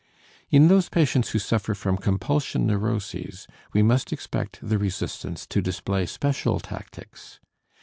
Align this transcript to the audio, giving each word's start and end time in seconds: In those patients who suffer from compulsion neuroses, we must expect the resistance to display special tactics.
In 0.49 0.67
those 0.67 0.89
patients 0.89 1.29
who 1.29 1.37
suffer 1.37 1.75
from 1.75 1.95
compulsion 1.97 2.65
neuroses, 2.65 3.45
we 3.71 3.83
must 3.83 4.11
expect 4.11 4.57
the 4.59 4.79
resistance 4.79 5.45
to 5.45 5.61
display 5.61 6.07
special 6.07 6.59
tactics. 6.59 7.39